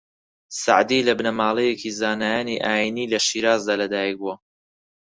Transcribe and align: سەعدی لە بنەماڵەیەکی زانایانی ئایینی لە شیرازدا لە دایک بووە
سەعدی 0.61 1.05
لە 1.07 1.13
بنەماڵەیەکی 1.17 1.95
زانایانی 1.99 2.61
ئایینی 2.67 3.09
لە 3.13 3.19
شیرازدا 3.27 3.73
لە 3.81 3.87
دایک 3.93 4.15
بووە 4.19 4.35